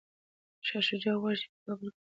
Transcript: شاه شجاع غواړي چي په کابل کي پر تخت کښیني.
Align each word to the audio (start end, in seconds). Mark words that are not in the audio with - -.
شاه 0.67 0.83
شجاع 0.87 1.15
غواړي 1.21 1.37
چي 1.41 1.47
په 1.51 1.59
کابل 1.65 1.87
کي 1.87 1.89
پر 1.93 1.93
تخت 1.93 1.99
کښیني. 1.99 2.07